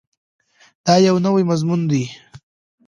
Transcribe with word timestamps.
دا 0.85 0.93
یو 1.07 1.15
نوی 1.25 1.43
مضمون 1.49 1.81
دی. 1.89 2.03